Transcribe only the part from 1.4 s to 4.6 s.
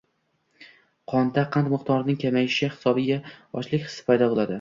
qand miqdorining kamayishi hisobiga ochlik hissi paydo boʻladi.